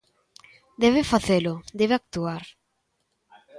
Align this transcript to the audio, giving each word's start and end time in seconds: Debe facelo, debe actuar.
Debe 0.83 1.09
facelo, 1.11 1.53
debe 1.79 1.93
actuar. 1.97 2.43